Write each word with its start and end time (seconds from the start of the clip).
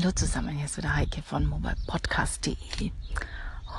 Hallo 0.00 0.12
zusammen, 0.12 0.56
hier 0.56 0.64
ist 0.64 0.78
wieder 0.78 0.96
Heike 0.96 1.20
von 1.20 1.44
mobilepodcast.de. 1.44 2.90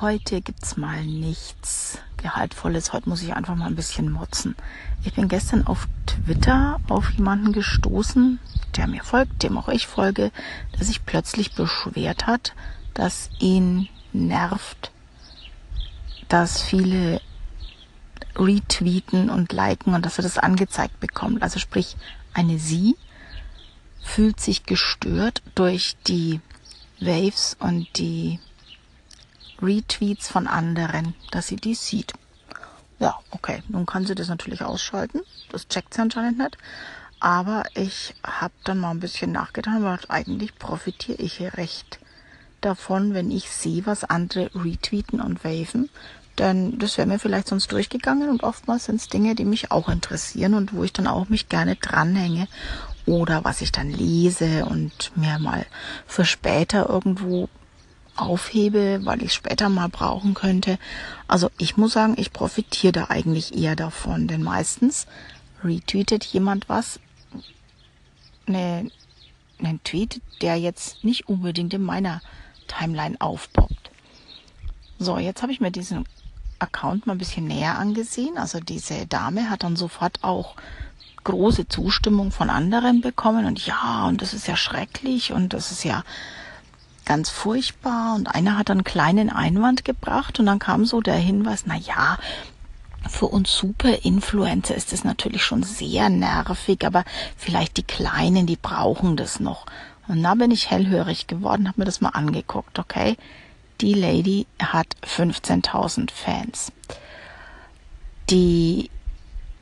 Heute 0.01 0.41
gibt's 0.41 0.77
mal 0.77 1.03
nichts 1.03 1.97
Gehaltvolles. 2.17 2.93
Heute 2.93 3.09
muss 3.09 3.23
ich 3.23 3.33
einfach 3.33 3.55
mal 3.55 3.65
ein 3.65 3.75
bisschen 3.75 4.11
motzen. 4.11 4.55
Ich 5.03 5.13
bin 5.13 5.29
gestern 5.29 5.65
auf 5.65 5.87
Twitter 6.05 6.79
auf 6.89 7.09
jemanden 7.09 7.53
gestoßen, 7.53 8.37
der 8.75 8.85
mir 8.85 9.03
folgt, 9.03 9.41
dem 9.41 9.57
auch 9.57 9.67
ich 9.67 9.87
folge, 9.87 10.31
der 10.77 10.85
sich 10.85 11.05
plötzlich 11.07 11.55
beschwert 11.55 12.27
hat, 12.27 12.53
dass 12.93 13.31
ihn 13.39 13.89
nervt, 14.13 14.91
dass 16.27 16.61
viele 16.61 17.19
retweeten 18.35 19.31
und 19.31 19.53
liken 19.53 19.95
und 19.95 20.05
dass 20.05 20.19
er 20.19 20.23
das 20.23 20.37
angezeigt 20.37 20.99
bekommt. 20.99 21.41
Also 21.41 21.57
sprich, 21.57 21.97
eine 22.35 22.59
Sie 22.59 22.95
fühlt 24.01 24.39
sich 24.39 24.65
gestört 24.65 25.41
durch 25.55 25.95
die 26.07 26.41
Waves 26.99 27.55
und 27.59 27.87
die 27.97 28.39
Retweets 29.61 30.27
von 30.27 30.47
anderen, 30.47 31.13
dass 31.31 31.47
sie 31.47 31.55
die 31.55 31.75
sieht. 31.75 32.13
Ja, 32.99 33.19
okay, 33.31 33.63
nun 33.67 33.85
kann 33.85 34.05
sie 34.05 34.15
das 34.15 34.27
natürlich 34.27 34.63
ausschalten. 34.63 35.21
Das 35.49 35.67
checkt 35.67 35.93
sie 35.93 36.01
anscheinend 36.01 36.37
nicht. 36.37 36.57
Aber 37.19 37.65
ich 37.75 38.15
habe 38.23 38.53
dann 38.63 38.79
mal 38.79 38.91
ein 38.91 38.99
bisschen 38.99 39.31
nachgedacht, 39.31 39.81
weil 39.81 39.99
eigentlich 40.07 40.57
profitiere 40.57 41.21
ich 41.21 41.33
hier 41.33 41.53
recht 41.55 41.99
davon, 42.61 43.13
wenn 43.13 43.31
ich 43.31 43.49
sehe, 43.49 43.85
was 43.85 44.03
andere 44.03 44.49
retweeten 44.55 45.21
und 45.21 45.43
waven. 45.43 45.89
Denn 46.37 46.79
das 46.79 46.97
wäre 46.97 47.07
mir 47.07 47.19
vielleicht 47.19 47.47
sonst 47.47 47.71
durchgegangen 47.71 48.29
und 48.29 48.43
oftmals 48.43 48.85
sind 48.85 49.01
es 49.01 49.09
Dinge, 49.09 49.35
die 49.35 49.45
mich 49.45 49.71
auch 49.71 49.89
interessieren 49.89 50.53
und 50.53 50.73
wo 50.73 50.83
ich 50.83 50.93
dann 50.93 51.07
auch 51.07 51.29
mich 51.29 51.49
gerne 51.49 51.75
dranhänge 51.75 52.47
oder 53.05 53.43
was 53.43 53.61
ich 53.61 53.71
dann 53.71 53.89
lese 53.89 54.65
und 54.65 55.11
mir 55.15 55.39
mal 55.39 55.65
für 56.05 56.25
später 56.25 56.89
irgendwo 56.89 57.49
aufhebe, 58.15 59.01
weil 59.03 59.23
ich 59.23 59.33
später 59.33 59.69
mal 59.69 59.89
brauchen 59.89 60.33
könnte. 60.33 60.77
Also 61.27 61.49
ich 61.57 61.77
muss 61.77 61.93
sagen, 61.93 62.15
ich 62.17 62.33
profitiere 62.33 62.91
da 62.91 63.05
eigentlich 63.09 63.57
eher 63.57 63.75
davon, 63.75 64.27
denn 64.27 64.43
meistens 64.43 65.07
retweetet 65.63 66.25
jemand 66.25 66.69
was, 66.69 66.99
ne, 68.47 68.89
einen 69.59 69.83
Tweet, 69.83 70.21
der 70.41 70.57
jetzt 70.57 71.03
nicht 71.03 71.27
unbedingt 71.29 71.73
in 71.73 71.83
meiner 71.83 72.21
Timeline 72.67 73.19
aufpoppt. 73.19 73.91
So, 74.99 75.17
jetzt 75.17 75.41
habe 75.41 75.51
ich 75.51 75.61
mir 75.61 75.71
diesen 75.71 76.05
Account 76.59 77.07
mal 77.07 77.13
ein 77.13 77.19
bisschen 77.19 77.47
näher 77.47 77.77
angesehen. 77.77 78.37
Also 78.37 78.59
diese 78.59 79.07
Dame 79.07 79.49
hat 79.49 79.63
dann 79.63 79.75
sofort 79.75 80.23
auch 80.23 80.55
große 81.23 81.67
Zustimmung 81.67 82.31
von 82.31 82.49
anderen 82.49 83.01
bekommen 83.01 83.45
und 83.45 83.65
ja, 83.65 84.05
und 84.07 84.21
das 84.21 84.33
ist 84.33 84.47
ja 84.47 84.55
schrecklich 84.55 85.31
und 85.31 85.53
das 85.53 85.71
ist 85.71 85.83
ja 85.83 86.03
ganz 87.05 87.29
furchtbar 87.29 88.15
und 88.15 88.27
einer 88.33 88.57
hat 88.57 88.71
einen 88.71 88.83
kleinen 88.83 89.29
Einwand 89.29 89.85
gebracht 89.85 90.39
und 90.39 90.45
dann 90.45 90.59
kam 90.59 90.85
so 90.85 91.01
der 91.01 91.15
Hinweis, 91.15 91.63
na 91.65 91.75
ja, 91.75 92.17
für 93.09 93.27
uns 93.27 93.55
Super-Influencer 93.55 94.75
ist 94.75 94.91
das 94.91 95.03
natürlich 95.03 95.43
schon 95.43 95.63
sehr 95.63 96.09
nervig, 96.09 96.85
aber 96.85 97.03
vielleicht 97.35 97.77
die 97.77 97.83
Kleinen, 97.83 98.45
die 98.45 98.57
brauchen 98.57 99.17
das 99.17 99.39
noch. 99.39 99.65
Und 100.07 100.21
da 100.23 100.35
bin 100.35 100.51
ich 100.51 100.69
hellhörig 100.69 101.27
geworden, 101.27 101.67
habe 101.67 101.81
mir 101.81 101.85
das 101.85 102.01
mal 102.01 102.09
angeguckt, 102.09 102.79
okay? 102.79 103.17
Die 103.81 103.93
Lady 103.93 104.45
hat 104.61 104.95
15.000 105.03 106.11
Fans. 106.11 106.71
Die 108.29 108.91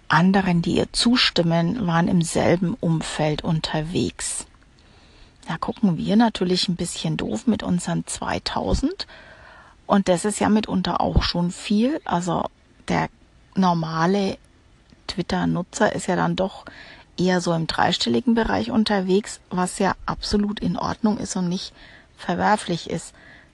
anderen, 0.10 0.62
die 0.62 0.76
ihr 0.76 0.92
zustimmen, 0.92 1.88
waren 1.88 2.08
im 2.08 2.22
selben 2.22 2.76
Umfeld 2.80 3.44
unterwegs. 3.44 4.46
Da 5.48 5.58
gucken 5.58 5.98
wir 5.98 6.16
natürlich 6.16 6.68
ein 6.68 6.76
bisschen 6.76 7.18
doof 7.18 7.48
mit 7.48 7.64
unseren 7.64 8.06
2000. 8.06 9.08
Und 9.88 10.08
das 10.08 10.26
ist 10.26 10.40
ja 10.40 10.50
mitunter 10.50 11.02
auch 11.02 11.24
schon 11.24 11.52
viel. 11.52 12.02
Also 12.06 12.44
der 12.88 13.10
normale 13.56 14.38
Twitter-Nutzer 15.08 15.94
ist 15.94 16.08
ja 16.08 16.16
dann 16.16 16.36
doch 16.36 16.66
eher 17.18 17.42
so 17.42 17.54
im 17.54 17.68
dreistelligen 17.68 18.36
Bereich 18.36 18.72
unterwegs, 18.72 19.40
was 19.50 19.80
ja 19.80 19.96
absolut 20.06 20.60
in 20.60 20.78
Ordnung 20.78 21.18
ist 21.18 21.36
und 21.36 21.50
nicht 21.50 21.74
verwerflich 22.18 22.90
ist. 22.90 23.14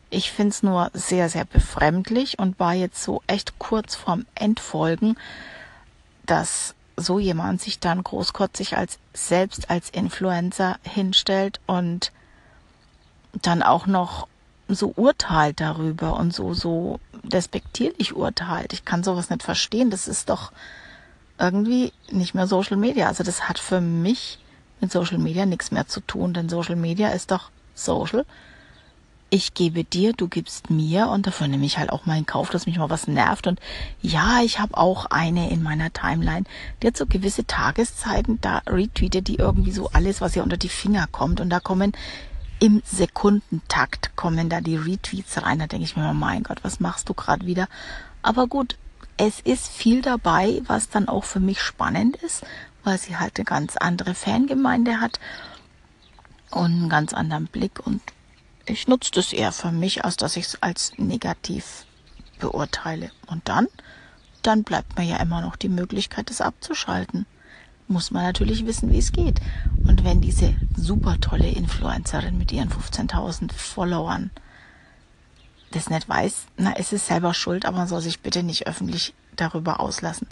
Ich 0.10 0.32
finde 0.32 0.50
es 0.50 0.64
nur 0.64 0.92
sehr, 0.94 1.30
sehr 1.30 1.46
befremdlich 1.46 2.40
und 2.40 2.60
war 2.60 2.74
jetzt 2.74 3.04
so 3.04 3.22
echt 3.28 3.58
kurz 3.58 3.96
vorm 3.96 4.26
Endfolgen, 4.36 5.18
dass 6.26 6.76
so 6.98 7.20
jemand 7.20 7.62
sich 7.62 7.80
dann 7.80 8.04
großkotzig 8.04 8.78
als 8.78 9.00
selbst 9.14 9.70
als 9.70 9.90
Influencer 9.90 10.78
hinstellt 10.84 11.60
und 11.68 12.12
dann 13.42 13.64
auch 13.64 13.86
noch 13.86 14.28
so 14.68 14.94
urteilt 14.96 15.60
darüber 15.60 16.18
und 16.18 16.34
so 16.34 16.54
so 16.54 17.00
despektierlich 17.24 18.16
urteilt. 18.16 18.74
Ich 18.74 18.86
kann 18.86 19.04
sowas 19.04 19.30
nicht 19.30 19.44
verstehen. 19.44 19.90
Das 19.90 20.08
ist 20.08 20.30
doch 20.30 20.52
irgendwie 21.38 21.92
nicht 22.10 22.34
mehr 22.34 22.48
Social 22.48 22.78
Media. 22.78 23.08
Also 23.08 23.24
das 23.24 23.50
hat 23.50 23.60
für 23.60 23.82
mich 23.82 24.40
mit 24.82 24.92
Social 24.92 25.18
Media 25.18 25.46
nichts 25.46 25.72
mehr 25.72 25.88
zu 25.88 26.00
tun, 26.00 26.34
denn 26.34 26.50
Social 26.50 26.76
Media 26.76 27.10
ist 27.10 27.32
doch 27.32 27.50
Social 27.76 28.26
ich 29.30 29.54
gebe 29.54 29.84
dir, 29.84 30.14
du 30.14 30.28
gibst 30.28 30.70
mir 30.70 31.08
und 31.10 31.28
dafür 31.28 31.48
nehme 31.48 31.66
ich 31.66 31.78
halt 31.78 31.92
auch 31.92 32.06
mal 32.06 32.18
in 32.18 32.26
Kauf, 32.26 32.50
dass 32.50 32.68
mich 32.68 32.78
mal 32.78 32.90
was 32.90 33.08
nervt. 33.08 33.48
Und 33.48 33.60
ja, 34.02 34.42
ich 34.44 34.60
habe 34.60 34.78
auch 34.78 35.08
eine 35.08 35.50
in 35.50 35.64
meiner 35.64 35.92
Timeline, 35.92 36.46
die 36.82 36.88
hat 36.88 36.98
so 36.98 37.06
gewisse 37.06 37.46
Tageszeiten, 37.46 38.40
da 38.42 38.62
retweetet 38.68 39.28
die 39.28 39.36
irgendwie 39.36 39.72
so 39.72 39.90
alles, 39.92 40.22
was 40.22 40.36
ihr 40.36 40.44
unter 40.44 40.58
die 40.58 40.70
Finger 40.70 41.08
kommt. 41.12 41.42
Und 41.42 41.50
da 41.50 41.60
kommen 41.60 41.94
im 42.60 42.82
Sekundentakt 42.86 44.16
kommen 44.16 44.50
da 44.50 44.62
die 44.62 44.78
Retweets 44.78 45.42
rein. 45.42 45.60
Da 45.60 45.68
denke 45.68 45.86
ich 45.86 45.98
mir, 45.98 46.14
mein 46.14 46.44
Gott, 46.44 46.60
was 46.64 46.80
machst 46.80 47.10
du 47.10 47.14
gerade 47.14 47.46
wieder? 47.46 47.68
Aber 48.22 48.48
gut, 48.48 48.78
es 49.18 49.40
ist 49.40 49.68
viel 49.68 50.02
dabei, 50.02 50.62
was 50.68 50.90
dann 50.90 51.08
auch 51.08 51.24
für 51.24 51.40
mich 51.40 51.62
spannend 51.62 52.16
ist, 52.18 52.46
weil 52.84 52.98
sie 52.98 53.18
halt 53.18 53.38
eine 53.38 53.46
ganz 53.46 53.76
andere 53.78 54.14
Fangemeinde 54.14 55.00
hat 55.02 55.20
und 56.52 56.72
einen 56.72 56.90
ganz 56.90 57.14
anderen 57.14 57.48
Blick 57.48 57.86
und 57.86 58.02
ich 58.66 58.88
nutze 58.88 59.12
das 59.12 59.34
eher 59.34 59.52
für 59.52 59.72
mich, 59.72 60.06
als 60.06 60.18
dass 60.18 60.38
ich 60.38 60.46
es 60.46 60.62
als 60.62 60.94
negativ 60.98 61.86
beurteile. 62.40 63.12
Und 63.28 63.48
dann, 63.48 63.68
dann 64.42 64.64
bleibt 64.64 64.98
mir 64.98 65.06
ja 65.06 65.18
immer 65.18 65.42
noch 65.42 65.56
die 65.56 65.70
Möglichkeit, 65.70 66.30
es 66.32 66.42
abzuschalten. 66.42 67.26
Muss 67.88 68.12
man 68.12 68.24
natürlich 68.24 68.66
wissen, 68.66 68.92
wie 68.92 68.98
es 68.98 69.12
geht. 69.12 69.40
Und 69.88 70.04
wenn 70.04 70.22
diese 70.22 70.56
super 70.76 71.20
tolle 71.20 71.50
Influencerin 71.50 72.38
mit 72.38 72.52
ihren 72.52 72.70
15.000 72.70 73.54
Followern 73.54 74.32
das 75.72 75.90
nicht 75.90 76.08
weiß, 76.08 76.46
na, 76.58 76.72
ist 76.74 76.94
es 76.94 77.08
selber 77.08 77.34
schuld, 77.34 77.66
aber 77.66 77.78
man 77.78 77.88
soll 77.88 78.02
sich 78.02 78.22
bitte 78.22 78.44
nicht 78.44 78.66
öffentlich 78.66 79.14
darüber 79.36 79.80
auslassen. 79.80 80.28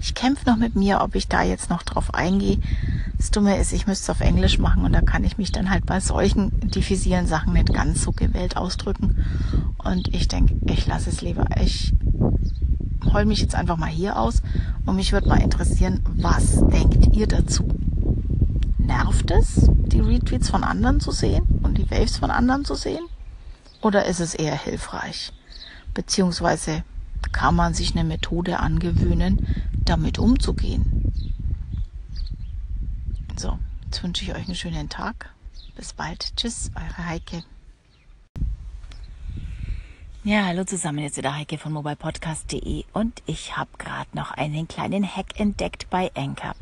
Ich 0.00 0.14
kämpfe 0.14 0.48
noch 0.48 0.56
mit 0.56 0.74
mir, 0.74 1.00
ob 1.00 1.14
ich 1.14 1.28
da 1.28 1.42
jetzt 1.42 1.70
noch 1.70 1.82
drauf 1.82 2.14
eingehe. 2.14 2.58
Das 3.16 3.30
Dumme 3.30 3.58
ist, 3.58 3.72
ich 3.72 3.86
müsste 3.86 4.04
es 4.04 4.16
auf 4.16 4.20
Englisch 4.20 4.58
machen 4.58 4.84
und 4.84 4.92
da 4.92 5.00
kann 5.00 5.24
ich 5.24 5.38
mich 5.38 5.52
dann 5.52 5.70
halt 5.70 5.86
bei 5.86 6.00
solchen 6.00 6.70
diffizilen 6.70 7.26
Sachen 7.26 7.52
nicht 7.52 7.72
ganz 7.72 8.02
so 8.02 8.12
gewählt 8.12 8.56
ausdrücken. 8.56 9.24
Und 9.78 10.14
ich 10.14 10.28
denke, 10.28 10.56
ich 10.66 10.86
lasse 10.86 11.10
es 11.10 11.20
lieber. 11.20 11.46
Ich 11.60 11.94
heul 13.12 13.24
mich 13.24 13.40
jetzt 13.40 13.54
einfach 13.54 13.76
mal 13.76 13.88
hier 13.88 14.18
aus 14.18 14.42
und 14.86 14.96
mich 14.96 15.12
würde 15.12 15.28
mal 15.28 15.40
interessieren, 15.40 16.00
was 16.16 16.60
denkt 16.68 17.16
ihr 17.16 17.26
dazu? 17.26 17.68
Nervt 18.78 19.30
es, 19.30 19.68
die 19.68 20.00
Retweets 20.00 20.48
von 20.48 20.64
anderen 20.64 21.00
zu 21.00 21.10
sehen 21.10 21.60
und 21.62 21.78
die 21.78 21.90
Waves 21.90 22.18
von 22.18 22.30
anderen 22.30 22.64
zu 22.64 22.74
sehen? 22.74 23.04
Oder 23.82 24.06
ist 24.06 24.20
es 24.20 24.34
eher 24.34 24.56
hilfreich? 24.56 25.32
Beziehungsweise 25.94 26.84
kann 27.38 27.54
man 27.54 27.72
sich 27.72 27.92
eine 27.92 28.02
Methode 28.02 28.58
angewöhnen, 28.58 29.46
damit 29.84 30.18
umzugehen? 30.18 31.12
So, 33.36 33.60
jetzt 33.84 34.02
wünsche 34.02 34.24
ich 34.24 34.34
euch 34.34 34.46
einen 34.46 34.56
schönen 34.56 34.88
Tag. 34.88 35.30
Bis 35.76 35.92
bald. 35.92 36.36
Tschüss, 36.36 36.72
eure 36.74 37.06
Heike. 37.06 37.44
Ja, 40.24 40.46
hallo 40.46 40.64
zusammen, 40.64 40.98
jetzt 40.98 41.16
wieder 41.16 41.32
Heike 41.32 41.58
von 41.58 41.72
mobilepodcast.de 41.74 42.82
und 42.92 43.22
ich 43.26 43.56
habe 43.56 43.70
gerade 43.78 44.10
noch 44.14 44.32
einen 44.32 44.66
kleinen 44.66 45.06
Hack 45.06 45.38
entdeckt 45.38 45.88
bei 45.90 46.10
Anchor. 46.16 46.56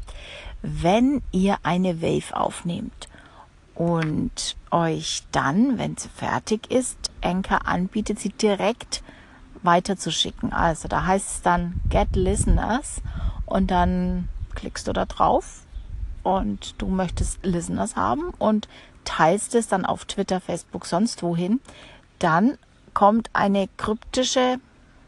Wenn 0.61 1.22
ihr 1.32 1.56
eine 1.62 2.02
Wave 2.02 2.37
aufnehmt 2.37 3.08
und 3.75 4.56
euch 4.70 5.22
dann, 5.32 5.79
wenn 5.79 5.96
sie 5.96 6.11
fertig 6.11 6.70
ist, 6.70 6.99
Anchor 7.22 7.67
anbietet, 7.67 8.19
sie 8.19 8.29
direkt 8.29 9.02
weiterzuschicken. 9.62 10.53
Also 10.53 10.88
da 10.88 11.06
heißt 11.06 11.31
es 11.31 11.43
dann 11.43 11.81
Get 11.88 12.17
Listeners 12.17 13.00
und 13.44 13.70
dann 13.70 14.29
klickst 14.55 14.88
du 14.88 14.93
da 14.93 15.05
drauf 15.05 15.62
und 16.23 16.75
du 16.79 16.88
möchtest 16.88 17.44
Listeners 17.44 17.97
haben 17.97 18.31
und 18.38 18.69
teilst 19.05 19.55
es 19.55 19.69
dann 19.69 19.87
auf 19.87 20.05
Twitter, 20.05 20.41
Facebook, 20.41 20.87
sonst 20.87 21.23
wohin. 21.23 21.61
Dann 22.19 22.58
kommt 22.94 23.31
eine 23.32 23.69
kryptische, 23.76 24.58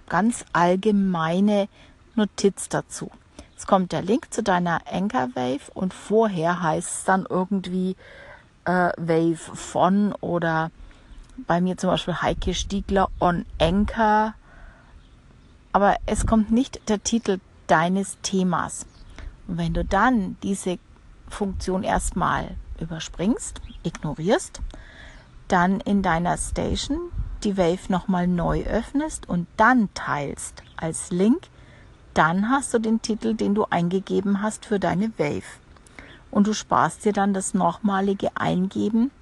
ganz 0.09 0.45
allgemeine 0.53 1.69
Notiz 2.15 2.69
dazu. 2.69 3.11
Es 3.56 3.67
kommt 3.67 3.93
der 3.93 4.03
Link 4.03 4.33
zu 4.33 4.43
deiner 4.43 4.83
Anchor 4.91 5.31
Wave 5.35 5.73
und 5.75 5.93
vorher 5.93 6.62
heißt 6.62 6.89
es 6.89 7.05
dann 7.05 7.27
irgendwie 7.29 7.97
äh, 8.65 8.93
Wave 8.97 9.37
von 9.37 10.12
oder 10.21 10.71
bei 11.47 11.61
mir 11.61 11.77
zum 11.77 11.91
Beispiel 11.91 12.21
Heike 12.21 12.55
Stiegler 12.55 13.09
on 13.21 13.47
Anchor. 13.61 14.35
Aber 15.78 15.96
es 16.06 16.26
kommt 16.26 16.50
nicht 16.50 16.88
der 16.88 17.04
Titel 17.04 17.38
deines 17.69 18.19
Themas. 18.22 18.84
Und 19.46 19.58
wenn 19.58 19.75
du 19.75 19.84
dann 19.84 20.36
diese 20.42 20.80
Funktion 21.28 21.84
erstmal 21.84 22.56
überspringst, 22.80 23.60
ignorierst, 23.84 24.60
dann 25.46 25.78
in 25.78 26.02
deiner 26.02 26.36
Station 26.36 26.98
die 27.44 27.56
Wave 27.56 27.92
nochmal 27.92 28.26
neu 28.26 28.64
öffnest 28.64 29.28
und 29.28 29.46
dann 29.56 29.88
teilst 29.94 30.64
als 30.76 31.12
Link, 31.12 31.46
dann 32.12 32.50
hast 32.50 32.75
du 32.75 32.80
den 32.80 33.00
Titel, 33.00 33.34
den 33.34 33.54
du 33.54 33.64
eingegeben 33.70 34.42
hast 34.42 34.64
für 34.64 34.80
deine 34.80 35.16
Wave. 35.16 35.60
Und 36.32 36.48
du 36.48 36.54
sparst 36.54 37.04
dir 37.04 37.12
dann 37.12 37.32
das 37.32 37.54
nochmalige 37.54 38.36
Eingeben 38.36 39.12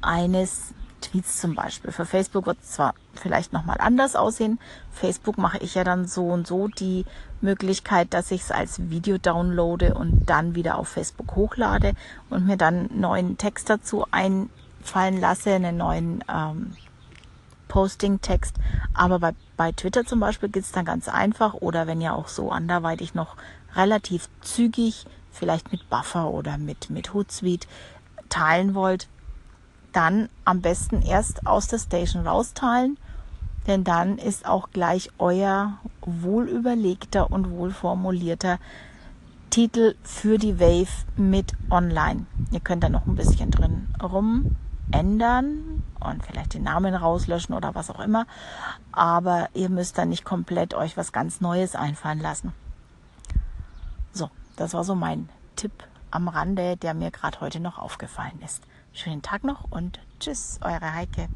eines 0.00 0.74
Tweets 1.00 1.40
zum 1.40 1.54
Beispiel. 1.54 1.92
Für 1.92 2.06
Facebook 2.06 2.46
wird 2.46 2.58
es 2.62 2.72
zwar 2.72 2.94
vielleicht 3.14 3.52
nochmal 3.52 3.76
anders 3.80 4.16
aussehen. 4.16 4.58
Facebook 4.92 5.38
mache 5.38 5.58
ich 5.58 5.74
ja 5.74 5.84
dann 5.84 6.06
so 6.06 6.28
und 6.28 6.46
so 6.46 6.68
die 6.68 7.04
Möglichkeit, 7.40 8.12
dass 8.14 8.30
ich 8.30 8.42
es 8.42 8.50
als 8.50 8.90
Video 8.90 9.18
downloade 9.18 9.94
und 9.94 10.26
dann 10.26 10.54
wieder 10.54 10.78
auf 10.78 10.88
Facebook 10.88 11.36
hochlade 11.36 11.92
und 12.30 12.46
mir 12.46 12.56
dann 12.56 12.88
neuen 12.94 13.38
Text 13.38 13.70
dazu 13.70 14.06
einfallen 14.10 15.20
lasse, 15.20 15.54
einen 15.54 15.76
neuen 15.76 16.24
ähm, 16.32 16.72
Posting-Text. 17.68 18.56
Aber 18.94 19.18
bei, 19.18 19.34
bei 19.56 19.72
Twitter 19.72 20.04
zum 20.04 20.20
Beispiel 20.20 20.48
geht 20.48 20.64
es 20.64 20.72
dann 20.72 20.84
ganz 20.84 21.08
einfach 21.08 21.54
oder 21.54 21.86
wenn 21.86 22.00
ihr 22.00 22.14
auch 22.14 22.28
so 22.28 22.50
anderweitig 22.50 23.14
noch 23.14 23.36
relativ 23.74 24.28
zügig, 24.40 25.06
vielleicht 25.30 25.70
mit 25.70 25.88
Buffer 25.88 26.30
oder 26.30 26.58
mit, 26.58 26.90
mit 26.90 27.14
Hootsuite 27.14 27.68
teilen 28.28 28.74
wollt, 28.74 29.08
dann 29.92 30.28
am 30.44 30.60
besten 30.60 31.02
erst 31.02 31.46
aus 31.46 31.66
der 31.68 31.78
Station 31.78 32.26
rausteilen, 32.26 32.98
denn 33.66 33.84
dann 33.84 34.18
ist 34.18 34.46
auch 34.46 34.70
gleich 34.70 35.10
euer 35.18 35.78
wohlüberlegter 36.02 37.30
und 37.30 37.50
wohlformulierter 37.50 38.58
Titel 39.50 39.94
für 40.02 40.38
die 40.38 40.60
Wave 40.60 41.04
mit 41.16 41.52
online. 41.70 42.26
Ihr 42.50 42.60
könnt 42.60 42.84
da 42.84 42.88
noch 42.88 43.06
ein 43.06 43.16
bisschen 43.16 43.50
drin 43.50 43.88
rum 44.02 44.56
ändern 44.90 45.82
und 46.00 46.24
vielleicht 46.24 46.54
den 46.54 46.62
Namen 46.62 46.94
rauslöschen 46.94 47.54
oder 47.54 47.74
was 47.74 47.90
auch 47.90 48.00
immer, 48.00 48.26
aber 48.92 49.48
ihr 49.54 49.68
müsst 49.68 49.98
dann 49.98 50.08
nicht 50.08 50.24
komplett 50.24 50.74
euch 50.74 50.96
was 50.96 51.12
ganz 51.12 51.40
Neues 51.40 51.74
einfallen 51.74 52.20
lassen. 52.20 52.52
So, 54.12 54.30
das 54.56 54.74
war 54.74 54.84
so 54.84 54.94
mein 54.94 55.28
Tipp 55.56 55.72
am 56.10 56.28
Rande, 56.28 56.76
der 56.76 56.94
mir 56.94 57.10
gerade 57.10 57.40
heute 57.40 57.60
noch 57.60 57.78
aufgefallen 57.78 58.40
ist. 58.44 58.62
Schönen 59.00 59.22
Tag 59.22 59.44
noch 59.44 59.70
und 59.70 60.00
tschüss, 60.18 60.58
eure 60.60 60.92
Heike. 60.92 61.28